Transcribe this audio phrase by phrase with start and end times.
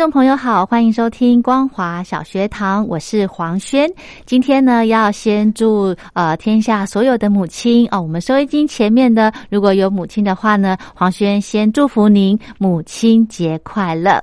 [0.00, 3.86] 听众朋友好，欢迎收听光华小学堂，我是黄轩。
[4.24, 14.18] 今天呢，要先祝呃天下所有的母亲哦，我们收音机前面的如果有母亲的话呢，黄轩先祝福您母亲节快乐。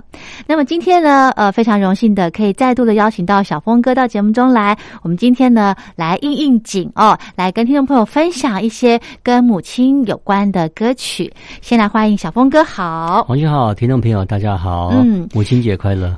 [0.47, 4.75] 那么今天呢，呃，非常荣幸的可以再度的邀请到小峰哥到节目中来。
[5.03, 11.31] 我们今天呢，来应应景哦，来跟听众朋友分享一些跟母亲有关的歌曲。
[11.61, 16.17] 先来欢迎小峰哥，好，黄轩好，听众朋友大家好，嗯母亲节节快乐。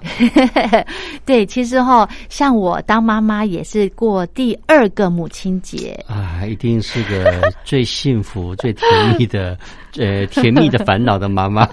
[1.25, 9.57] 对，其实哈、像我当妈妈也是过第二个母亲节，啊，一定是个最幸福、最甜蜜的，
[9.97, 11.67] 呃，甜蜜的烦恼的妈妈。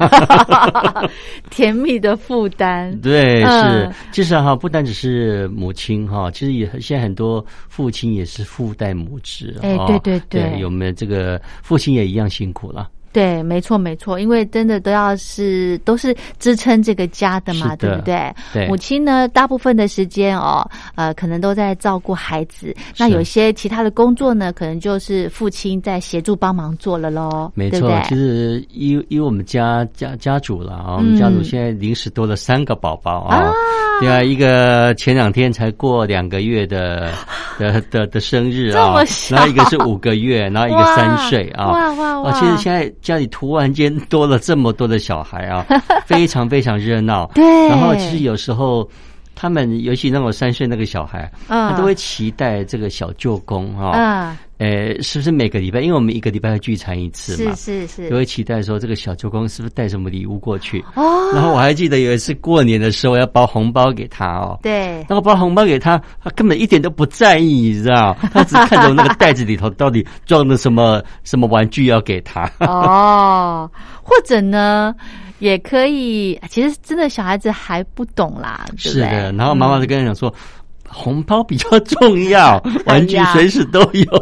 [1.50, 2.98] 甜蜜的负担。
[3.00, 9.58] 对，嗯是，其实哈，不单只是母亲哈，其实也现在很多父亲也是父代母职。
[9.62, 12.88] 哎哦对对对对，我们这个父亲也一样辛苦了。
[13.16, 18.30] 对，没错没错，因为真的都要是都是支撑这个家的嘛，对不对？
[18.52, 18.68] 对。
[18.68, 20.62] 母亲呢，大部分的时间哦，
[20.96, 33.52] 呃，可能都在照顾孩子，那有些其他的工作呢，可能就是父亲在协助帮忙做了喽，没错对不对，其实因因为我们家家家主了啊，我们家主嗯现在临时多了三个宝宝啊啊，
[34.00, 37.10] 对啊，一个前两天才过两个月的
[37.58, 42.30] 的的的生日这啊么小，然后一个是五个月，然后一个三岁啊，哇哇哇！
[42.30, 45.64] 啊，其实现在家里突然间多了这么多的小孩啊，
[46.06, 47.30] 非常非常热闹。
[47.34, 48.88] 对然后其实有时候。
[49.38, 55.80] 他们尤其那种三岁那个小孩，嗯他都会期待这个小舅公啊，嗯，呃，是不是每个礼拜？
[55.80, 60.82] 因为我们一个礼拜要聚餐一次嘛，是是是，都会期待说这个小舅公是不是带什么礼物过去。
[60.94, 68.16] 哦，然后我还记得有一次过年的时候要包红包给他哦，对，然后包红包给他，他根本一点都不在意，你知道？
[68.32, 72.50] 他只看着那个袋子里头到底装的什么什么玩具要给他。
[72.60, 73.70] 哦，
[74.02, 74.94] 或者呢，
[75.38, 78.92] 也可以，其实真的小孩子还不懂啦，对不对？
[78.92, 80.32] 是的，然后妈妈就跟他讲说，
[80.96, 84.04] 红包比较重要， 玩具随时都有。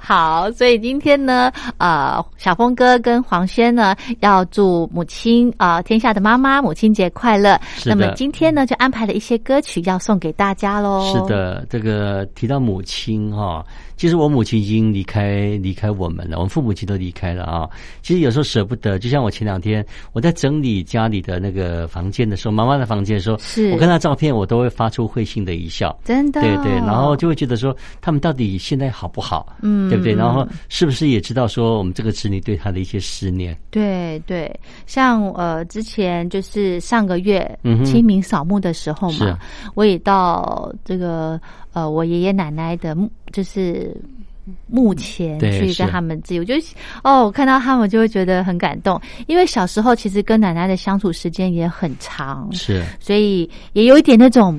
[0.00, 7.58] 好，所以今天呢，呃，小峰哥跟黄轩呢，要祝母亲啊、呃天下的妈妈母亲节快乐。
[7.84, 11.12] 那么今天呢，就安排了一些歌曲要送给大家喽。
[11.12, 13.64] 是，的，这个提到母亲哈、
[13.96, 17.68] 其实我母亲已经离开离开我们了，我们父母亲都离开了啊。
[18.02, 25.96] 其实有时候舍不得，就像我前两天我在整理家里的那个房间的时候，妈妈的房间的时候，是我看她照片，我都会发出会心的一笑。
[26.04, 30.14] 真的，对对，然后就会觉得说他们到底现在好不好，嗯对不对？
[30.14, 33.56] 然后是不是也知道说我们这个子女对他的一些思念？
[33.70, 34.54] 对对，
[34.86, 39.36] 像呃之前就是上个月清明扫墓的时候嘛，是
[39.74, 41.40] 我也到这个
[41.76, 43.94] 呃我爷爷奶奶的墓就是。
[44.68, 46.54] 墓前去跟他们自由，我就
[47.02, 54.56] 哦，我看到他们就会觉得很感动，因为小时候其实跟奶奶的相处时间也很长，是所以也有一点那种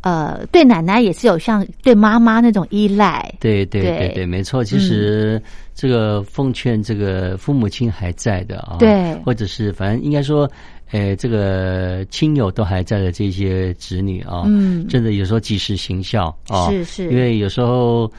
[0.00, 4.64] 呃，对奶奶也是有像对妈妈那种依赖，对对对对对，没错。
[4.64, 5.38] 其实
[5.74, 10.50] 这个奉劝这个父母亲还在的啊，对或者是反正应该说，
[10.90, 14.86] 呃，这个亲友都还在的这些子女啊，嗯。
[14.88, 17.10] 真的有时候及时行孝啊，是是。
[17.10, 18.10] 因为有时候。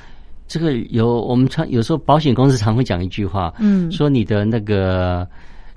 [0.50, 3.92] 这个有我们常有时候保险公司常会讲一句话，嗯。
[3.92, 5.28] 说你的那个，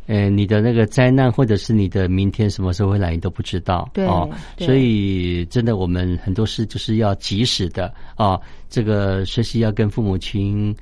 [0.06, 4.64] 呃，你的那个灾难或者是你的明天什么时候会来，你都不知道，对哦，对。
[4.64, 10.72] 所以真的我们很多事就是要及时的啊，这个学习要跟父母亲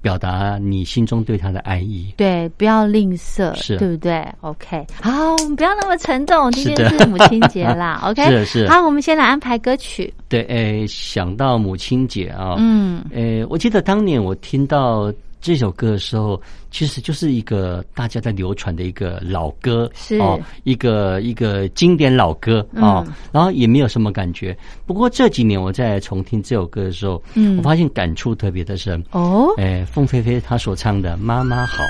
[0.00, 2.12] 表达你心中对他的爱意。
[2.16, 3.76] 对，不要吝啬，是。
[3.78, 8.68] 对不对？OK，好，我们不要那么沉重，今天是母亲节啦， OK，是是。
[8.68, 16.40] 好，我们先来安排歌曲，对，诶，想到母亲节啊，嗯，呃，我记得当年我听到这首歌的时候，
[16.70, 24.56] 其实就是一个大家在流传的一个老歌，是哦，一个一个经典老歌啊、嗯然后也没有什么感觉。
[24.86, 29.02] 不过这几年我在重听这首歌的时候，嗯我发现感触特别的深。
[29.10, 31.82] 哦，哎，凤飞飞她所唱的《妈妈好》。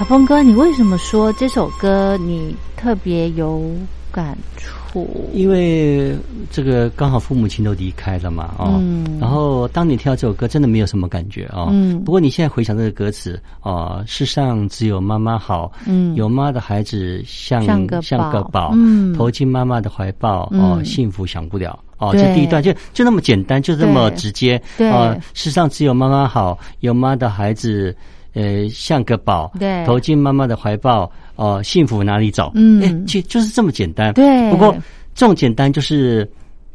[0.00, 3.62] 小峰哥，你为什么说这首歌你特别有
[4.10, 5.06] 感触？
[5.34, 6.16] 因为
[6.50, 9.18] 这个刚好父母亲都离开了嘛，哦，嗯。
[9.20, 12.02] 然后当你听到这首歌，真的没有什么感觉哦，嗯。
[12.02, 16.14] 不过你现在回想这个歌词，哦，世上只有妈妈好，嗯。
[16.14, 18.42] 有妈的孩子像像个宝。
[18.44, 19.12] 宝，嗯。
[19.12, 20.82] 投进妈妈的怀抱，哦，嗯。
[20.82, 21.78] 幸福享不了。
[21.98, 24.58] 哦，这第一段就就那么简单，就这么直接。
[24.78, 24.90] 对。
[24.90, 27.94] 哦，世上只有妈妈好，有妈的孩子，
[28.34, 32.52] 呃，像个宝，对投进妈妈的怀抱，哦，幸福哪里找？
[32.54, 34.12] 嗯哎其实就是这么简单。
[34.14, 34.72] 对不过
[35.14, 36.30] 这种简单就是，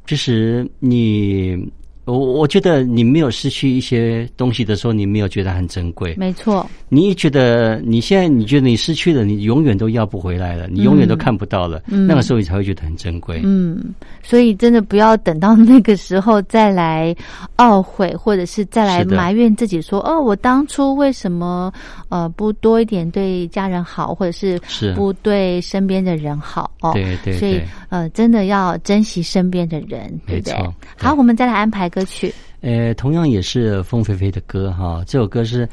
[0.05, 1.57] 就是你，
[2.05, 6.15] 我我觉得你没有失去一些东西的时候，你没有觉得很珍贵。
[6.17, 13.41] 没错，你一觉得你现在你觉得你失去了，你永远都要不回来了，你永远都看不到了，嗯那个时候你才会觉得很珍贵。
[13.43, 17.15] 嗯，所以真的不要等到那个时候再来
[17.57, 21.73] 懊悔，或者是再来埋怨自己说，哦，我当初为什么
[22.09, 26.91] 呃不多一点对家人好，或者是是不对身边的人好哦。
[26.93, 27.59] 对对所以
[27.89, 30.73] 呃，真的要珍惜身边的人，对不对没错？
[30.97, 32.31] 好，我们再来安排歌曲。
[32.61, 35.67] 呃，同样也是凤飞飞的歌哈，这首歌是。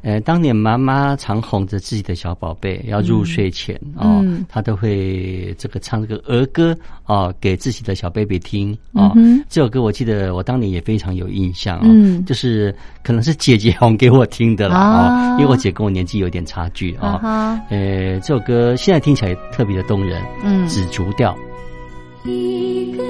[0.00, 6.74] 呃，当年妈妈常哄着自己的小宝贝要入睡前、哦嗯，她都会这个唱这个儿歌
[7.06, 9.10] 哦，给自己的小 baby 听哦。
[9.16, 17.08] 嗯这首歌我记得我当年也非常有印象哦，嗯就是可能是姐姐哄给我听的了啊哦，因为我姐跟我年纪有点差距哦。
[17.08, 21.36] 啊哈，呃，这首歌现在听起来特别的动人，嗯紫竹调。
[22.24, 23.04] 一根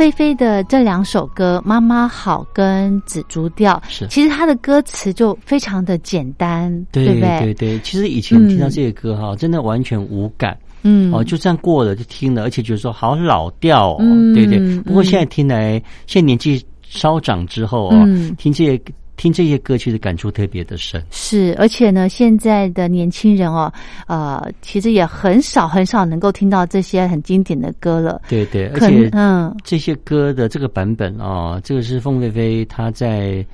[0.00, 7.38] 凤飞飞的这两首歌《妈妈好》跟《紫竹调》，是其实它的歌词就非常的简单，对不对？
[7.38, 10.56] 对对，其实以前听到这些歌哈，真的完全无感。
[10.84, 14.58] 嗯，哦，就这样过了就听了，而且觉得说好老调哦，嗯对对。
[14.84, 15.72] 不过嗯现在听来，
[16.06, 18.80] 现在年纪稍长之后哦，嗯听这些
[19.16, 21.02] 听这些歌曲的感触特别的深。
[21.10, 23.72] 是，而且呢，现在的年轻人哦，
[24.06, 28.22] 呃，其实也很少很少能够听到这些很经典的歌了。
[28.28, 33.44] 对对，而且嗯这些歌的这个版本哦，这个是凤飞飞她在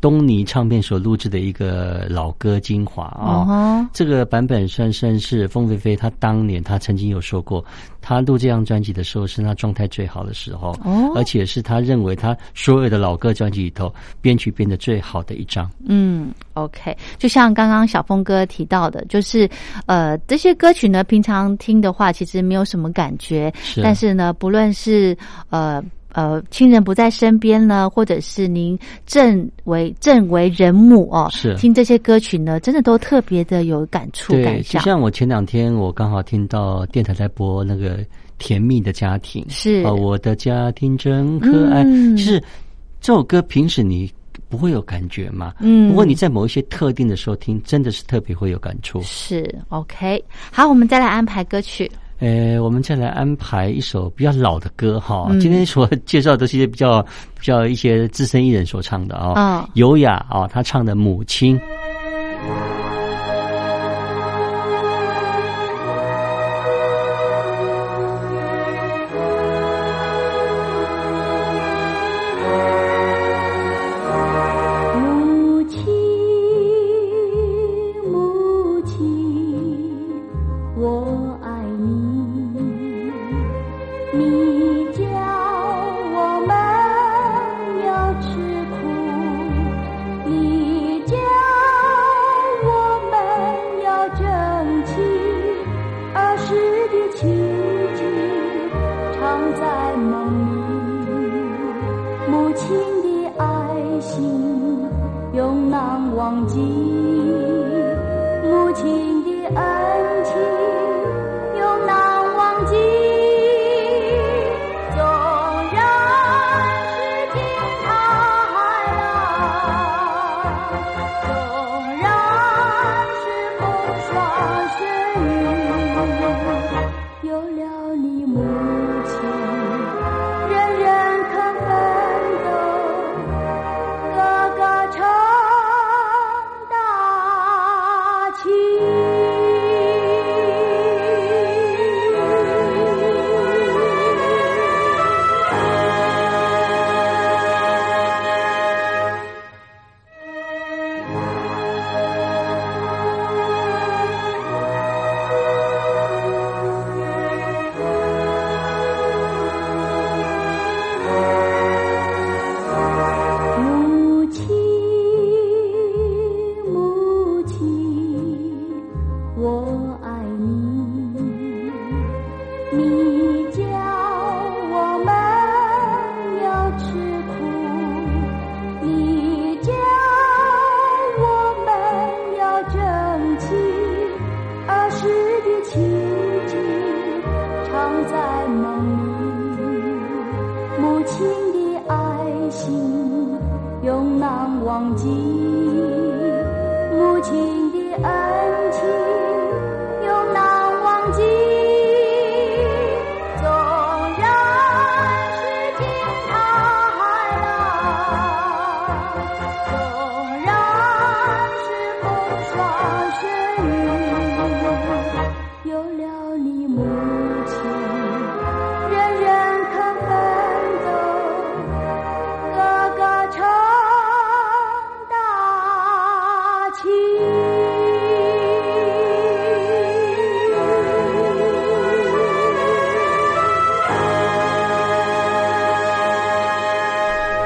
[0.00, 7.64] 东尼唱片所录制的一个老歌精华啊、哦吼这个版本算算是凤飞飞她当年她曾经有说过，
[8.00, 15.70] 她录这张专辑的时候是她状态最好的时候，哦而且是她认为她所有的老歌专辑里头编曲编的最好的一张。
[15.86, 19.48] 嗯，OK，就像刚刚小峰哥提到的，就是
[19.86, 25.16] 呃，这些歌曲呢，平常听的话，其实没有什么感觉，是但是呢，不论是
[25.48, 25.82] 呃。
[26.12, 34.82] 呃，亲人不在身边呢，或者是您正为正为人母哦，是听这些歌曲呢，真的都特别的有感触对，感想。
[34.82, 37.98] 就像我前两天我刚好听到电台在播那个
[38.38, 41.82] 《甜蜜的家庭》，是啊，我的家庭真可爱。
[41.84, 42.42] 嗯其实
[43.00, 44.10] 这首歌平时你
[44.48, 49.00] 不会有感觉嘛，嗯不过你在某一些特定的时候听，真的是特别会有感触。
[49.02, 51.90] 是 OK，好，我们再来安排歌曲。
[52.20, 55.26] 呃，我们再来安排一首比较老的歌哈。
[55.30, 61.58] 嗯今天所介绍的是一些比较比较一些资深艺人所唱的啊、嗯优雅啊、他唱的《母亲》。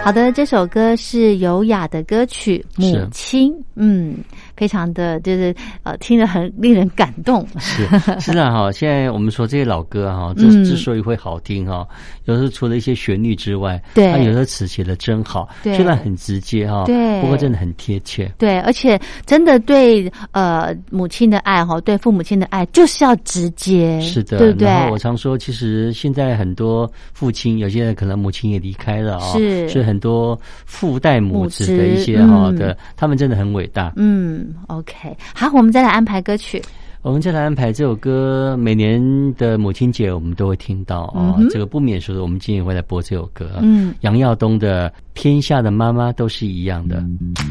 [0.04, 4.18] 好的，这首歌是优雅的歌曲《母亲》，嗯，
[4.56, 7.46] 非常的就是呃，听着很令人感动。
[7.58, 7.86] 是
[8.20, 11.86] 是啊，哈，现在我们说这些老歌哈， 之嗯之所以会好听哈，
[12.24, 18.30] 有时候除了一些旋律之外，对它有时候词写的真好，对虽然很直接哈，对不过真的很贴切。
[18.38, 24.68] 对，而且真的对呃母亲的爱哈，对父母亲的爱就是要直接，是的，对不对？
[24.68, 33.92] 然后我常说，其实现在很多父亲，有些人可能母亲也离开了啊、是所以很多父代母子的一些哈、嗯的，他们真的很伟大。
[33.96, 36.62] 嗯，OK，好，我们再来安排歌曲。
[37.02, 38.98] 我们再来安排这首歌，每年
[39.34, 43.58] 的母亲节我们都会听到啊、这个不免说的，我们今天也会来播这首歌。
[43.60, 46.96] 嗯，杨耀东的《天下的妈妈都是一样的》。
[47.00, 47.42] 嘣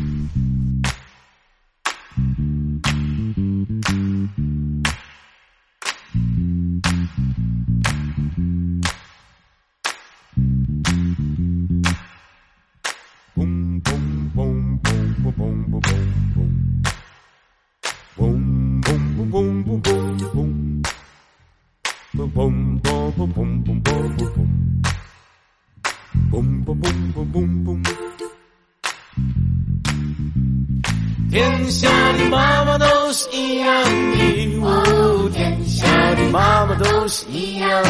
[31.33, 37.89] 天下的妈妈都是一样的，哦，天下的妈妈都是一样的。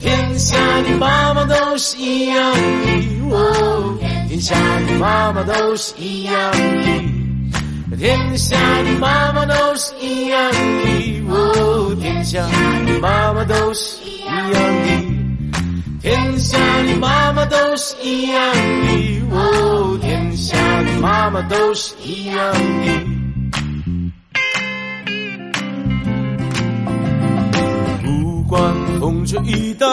[0.00, 2.58] 天下的妈妈都是一样的，
[3.30, 4.56] 哦，天下
[4.88, 12.40] 的妈妈都是一样的，天下的妈妈都是一样的，哦，天下
[12.84, 14.58] 的妈妈都是一样的，
[16.02, 19.96] 天下的妈妈都是一样的，哦，
[20.42, 22.58] 下的妈妈都是一样的。
[28.02, 29.86] 不管风吹雨打，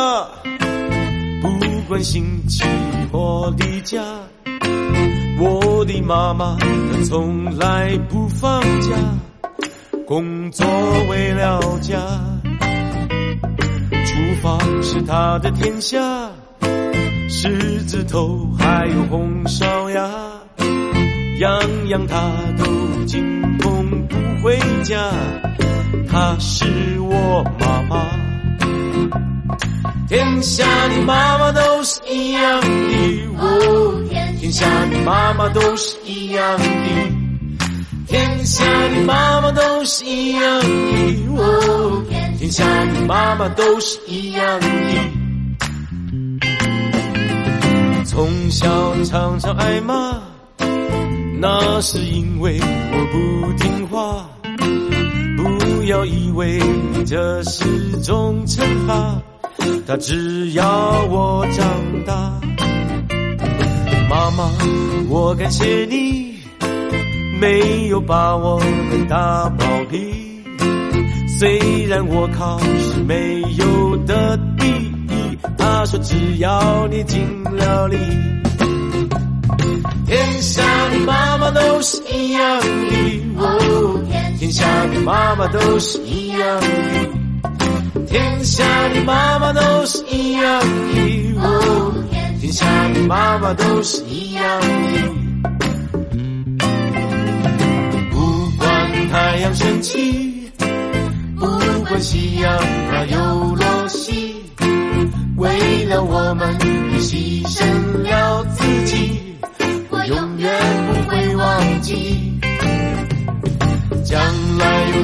[1.41, 1.49] 不
[1.87, 2.67] 管心情
[3.11, 4.01] 或离家，
[5.39, 8.95] 我的妈妈她从来不放假，
[10.07, 10.65] 工作
[11.09, 11.95] 为了家，
[14.03, 15.97] 厨房是她的天下，
[17.29, 20.09] 狮子头还有红烧鸭，
[21.39, 22.65] 样样他都
[23.05, 25.09] 精通不回家，
[26.09, 26.65] 她是
[26.99, 28.09] 我妈妈。
[30.09, 32.67] 天下的妈妈都是一样的，
[33.37, 36.65] 哦，天下的妈妈都是一样的，
[38.05, 40.67] 天下的妈妈都是一样的，
[41.37, 42.03] 哦，
[42.37, 44.67] 天下的妈妈都是一样的。
[48.03, 48.67] 从小
[49.05, 50.19] 常常挨骂，
[51.41, 54.29] 那是因为我不听话。
[55.37, 56.59] 不要以为
[57.05, 57.65] 这是
[58.01, 59.21] 种惩罚。
[59.87, 60.65] 他只要
[61.09, 61.65] 我长
[62.05, 62.13] 大。
[64.09, 64.51] 妈妈，
[65.07, 66.35] 我感谢你，
[67.39, 70.43] 没有把我们打包皮。
[71.39, 77.97] 虽然我考试没有得第一，他说只要你尽了力。
[80.05, 82.65] 天下的妈妈都是一样的，
[83.37, 84.03] 哦，
[84.39, 86.65] 天下的妈妈都是一样的。
[88.07, 91.93] 天下的妈妈都是一样的，哦，
[92.39, 94.67] 天下的妈妈都是一样的。
[98.11, 100.51] 不管太阳升起，
[101.37, 101.45] 不
[101.87, 102.57] 管夕阳
[102.89, 104.35] 它又落西，
[105.37, 106.57] 为了我们
[106.91, 107.63] 你牺牲
[108.03, 109.18] 了自己，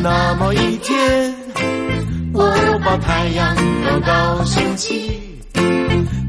[0.01, 1.33] 那么一天。
[2.33, 5.39] 我把太阳高高升起，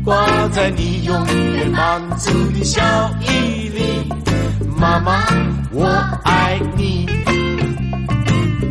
[0.04, 1.26] 挂在你永
[1.56, 2.80] 远满足的笑
[3.22, 4.08] 意里。
[4.78, 5.24] 妈妈，
[5.72, 5.84] 我
[6.22, 7.06] 爱你。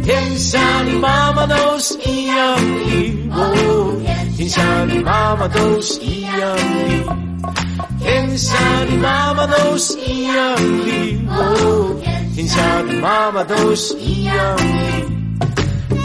[0.03, 3.97] 天下的妈妈都是一样的，哦，
[4.37, 7.17] 天下的妈妈都是一样的，
[7.99, 8.53] 天下
[8.87, 11.95] 的妈妈都是一样的，哦，
[12.35, 14.63] 天下的妈妈都是一样的。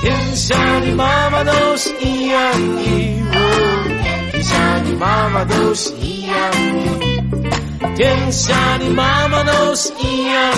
[0.01, 2.83] 天下的妈妈都是一样的，
[4.31, 10.57] 天下的妈妈都是一样的，天下的妈妈都是一样的，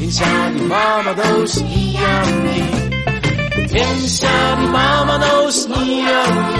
[0.00, 2.02] 天下的妈妈都是一样
[2.42, 6.52] 的，天下的妈妈都是一样的，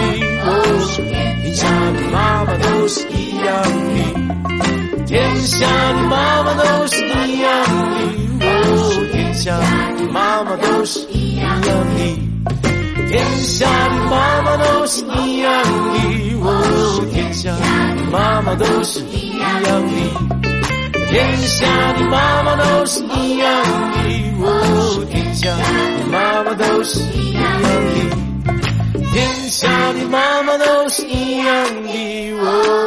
[1.43, 4.32] 天下的妈妈都是一样的，
[5.07, 7.51] 天下的妈妈都是一样
[8.41, 8.49] 的，哦，
[9.13, 9.65] 天下的
[10.13, 11.69] 妈妈都是一样的，
[13.11, 15.99] 天下的妈妈都是一样的，
[16.41, 17.61] 哦，天下的
[18.11, 19.69] 妈妈都是一样的，
[21.11, 23.63] 天下的妈妈都是一样
[23.93, 23.99] 的，
[24.41, 27.69] 哦，天下的妈妈都是一样的，
[29.13, 31.47] 天下的妈妈都是一样
[31.85, 32.82] 的，哦，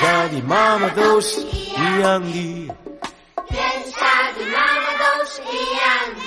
[0.00, 2.32] 下的妈妈都是一样的。
[3.48, 5.44] 天下的妈妈都是一
[5.76, 5.84] 样
[6.16, 6.22] 的，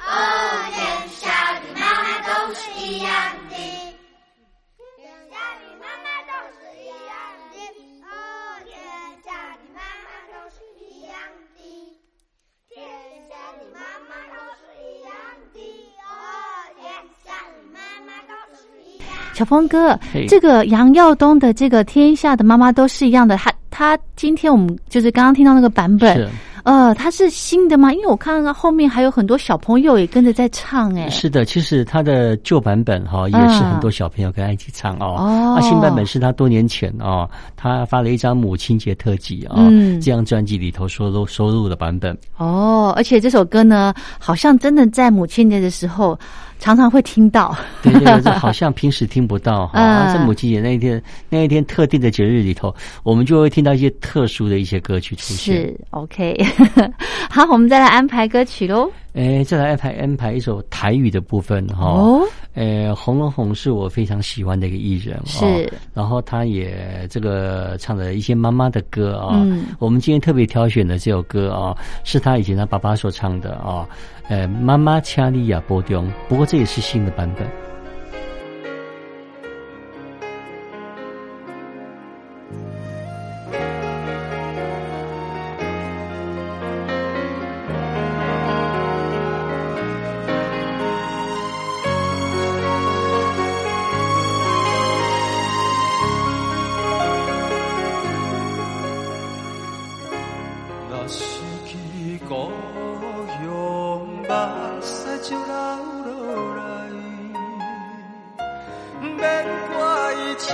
[0.00, 0.10] 哦，
[0.72, 3.12] 天下的妈妈都是一样
[3.50, 3.54] 的。
[4.96, 7.12] 天下的妈妈都是一样
[7.52, 7.54] 的，
[8.02, 8.08] 哦，
[8.64, 8.72] 天
[9.22, 11.12] 下的妈妈都是一样
[11.54, 11.60] 的。
[12.70, 12.80] 天
[13.28, 13.76] 下的妈
[14.08, 15.12] 妈都是一样
[15.52, 15.56] 的，
[16.00, 16.08] 哦，
[16.80, 16.82] 天
[17.22, 18.87] 下的妈妈都是一样的。
[19.38, 19.96] 小峰哥，
[20.26, 26.28] 这个杨耀东的这个《天下的妈妈都是一样的》，他他今天我们就是刚刚听到那个版本是，
[26.64, 27.92] 呃，他是新的吗？
[27.92, 35.14] 因为我看到后面还有很多小朋友也跟着在唱，哎，是的，其实他的旧版本哈、也是很多小朋友跟他一起唱哦。
[35.16, 35.54] 哦。
[35.56, 40.00] 啊，新版本是他多年前哦，他发了一张母亲节特辑啊、嗯。
[40.00, 42.16] 这张专辑里头收录收录的版本。
[42.38, 46.18] 哦，而且这首歌呢，好像真的在母亲节的时候
[46.58, 55.56] 常常会听到，对对对，好像平时听不到 哈、嗯在母亲节那一天那一天特定的节日里头，我们就会听到一些特殊的一些歌曲出现。
[55.56, 56.36] 是 OK。
[57.30, 58.90] 好，我们再来安排歌曲喽。
[59.18, 61.86] 哎，再来安排安排一首台语的部分哈。
[61.86, 62.22] 哦，
[62.54, 65.44] 哎，洪龙红是我非常喜欢的一个艺人，是。
[65.44, 69.64] 哦，然后他也这个唱了一些妈妈的歌啊、嗯。
[69.80, 73.84] 我们今天特别挑选的这首歌啊、是他以前他爸爸所唱的啊、
[74.28, 77.67] 呃，妈妈掐利亚波中，不过这也是新的版本。
[101.70, 102.50] 想起故
[103.28, 103.44] 乡，
[104.26, 104.32] 目
[104.80, 104.88] 屎
[105.22, 105.52] 就流
[106.06, 106.08] 落
[106.56, 106.62] 来，
[109.02, 109.20] 免
[109.76, 109.78] 怪
[110.38, 110.46] 车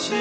[0.00, 0.14] 是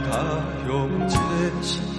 [0.00, 1.18] 他用决
[1.62, 1.93] 心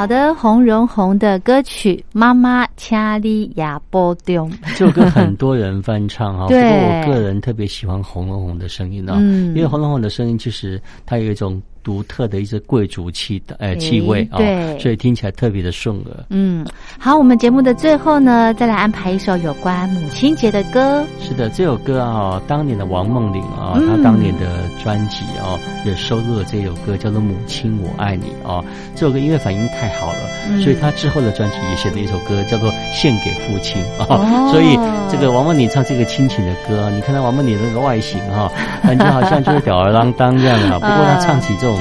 [0.00, 9.48] 好的，洪荣宏的歌曲《妈妈掐里亚波东》，这首歌很多人翻唱啊， 不对过我个人特别喜欢洪荣宏的声音哦，嗯。
[9.48, 16.24] 因为洪荣宏的声音其实它有一种独特的一些贵族气的呃气味啊、对所以听起来特别的顺耳。
[16.30, 16.66] 嗯，
[16.98, 21.04] 好，我们节目的最后呢，再来安排一首有关母亲节的歌。
[21.20, 28.64] 是的，这首歌啊，当年的王梦玲啊，嗯她当年的专辑啊，也收录了这首歌，叫做《母亲我爱你》啊。
[28.94, 34.06] 这首歌因为反应太好了，嗯所以她之后的专辑也写了一首歌，叫做《献给父亲》啊。
[34.08, 34.76] 哦所以
[35.10, 38.50] 这个王梦玲唱这个亲情的歌啊，你看到王梦玲那个外形哈、
[38.82, 40.74] 感觉好像就是吊儿郎当这样的哈。
[40.78, 41.80] 不过她唱起这种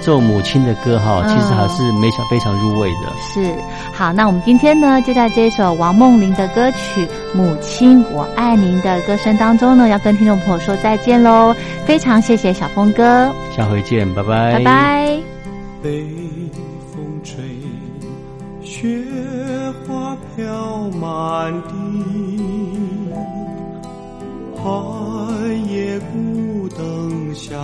[0.00, 3.12] 这种母亲的歌哈、嗯其实还是没想非常入味的。
[3.20, 3.54] 是，
[3.92, 11.54] 好，那我们今天呢，就在这首王梦玲的歌曲《母亲我爱您》的歌声当中呢，要跟听众朋友说再见喽。
[11.84, 15.20] 非常谢谢小峰哥，下回见，拜拜，拜拜。
[15.82, 16.04] 北
[16.92, 17.36] 风吹，
[18.62, 19.04] 雪
[19.86, 20.44] 花飘
[21.00, 21.72] 满地，
[24.56, 27.56] 寒夜孤灯下，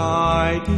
[0.00, 0.72] 在地，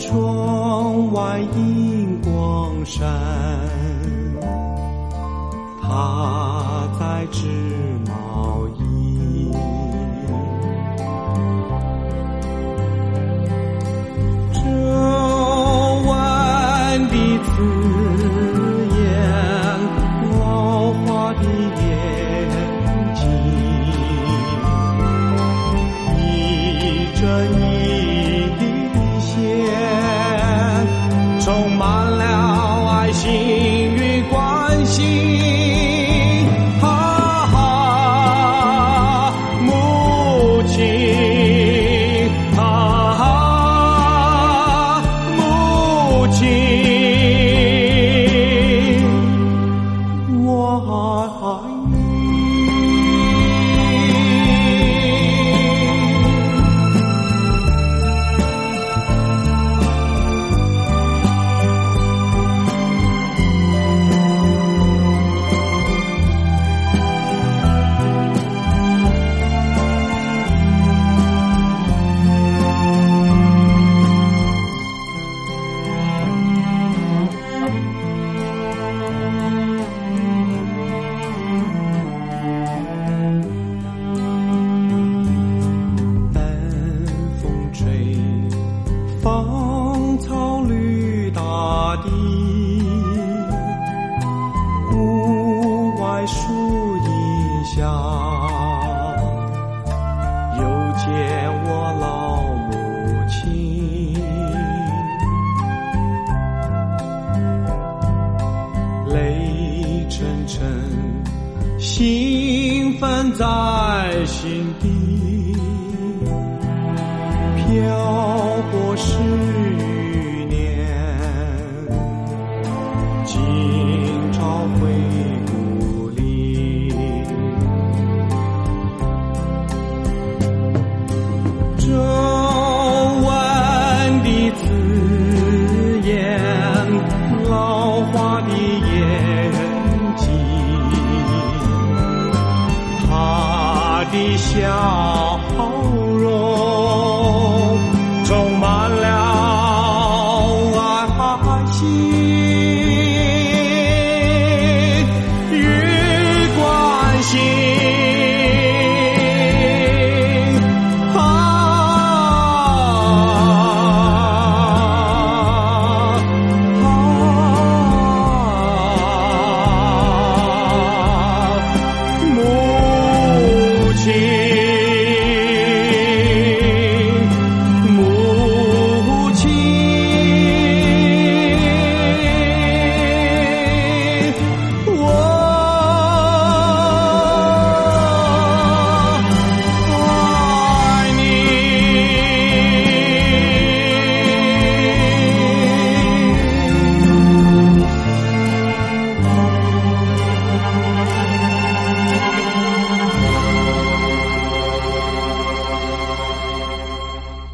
[0.00, 3.08] 窗外银光闪，
[5.80, 7.24] 他在